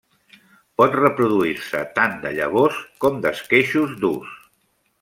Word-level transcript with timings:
Pot 0.81 0.95
reproduir-se 0.99 1.81
tant 1.99 2.17
de 2.23 2.31
llavors 2.39 2.81
com 3.05 3.21
d'esqueixos 3.27 3.95
durs. 4.07 4.33